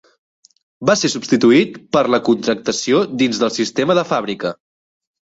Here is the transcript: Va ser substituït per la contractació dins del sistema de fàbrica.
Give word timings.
Va 0.89 0.93
ser 0.99 1.09
substituït 1.13 1.75
per 1.97 2.01
la 2.13 2.19
contractació 2.29 3.01
dins 3.23 3.41
del 3.43 3.53
sistema 3.59 3.97
de 3.99 4.05
fàbrica. 4.13 4.53